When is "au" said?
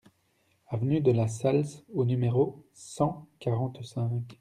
1.93-2.05